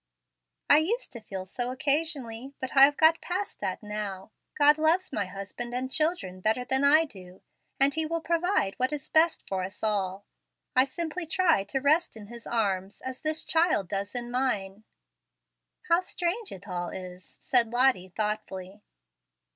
[0.67, 4.31] "I used to feel so occasionally, but I have got past that now.
[4.57, 7.43] God loves my husband and children better than I do,
[7.79, 10.25] and He will provide what is best for us all.
[10.75, 14.85] I simply try to rest in His arms as this child does in mine."
[15.87, 18.81] "How strange it all is!" said Lottie, thoughtfully.